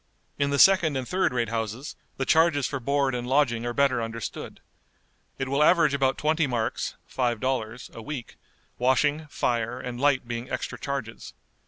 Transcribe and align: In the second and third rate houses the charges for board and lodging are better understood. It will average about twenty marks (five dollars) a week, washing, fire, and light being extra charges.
In 0.39 0.49
the 0.49 0.57
second 0.57 0.97
and 0.97 1.07
third 1.07 1.31
rate 1.31 1.49
houses 1.49 1.95
the 2.17 2.25
charges 2.25 2.65
for 2.65 2.79
board 2.79 3.13
and 3.13 3.27
lodging 3.27 3.67
are 3.67 3.71
better 3.71 4.01
understood. 4.01 4.59
It 5.37 5.47
will 5.47 5.61
average 5.63 5.93
about 5.93 6.17
twenty 6.17 6.47
marks 6.47 6.95
(five 7.05 7.39
dollars) 7.39 7.91
a 7.93 8.01
week, 8.01 8.37
washing, 8.79 9.27
fire, 9.27 9.79
and 9.79 10.01
light 10.01 10.27
being 10.27 10.49
extra 10.49 10.79
charges. 10.79 11.35